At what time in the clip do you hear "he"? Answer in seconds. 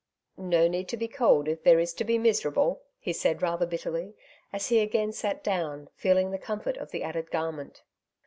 2.97-3.13, 4.69-4.79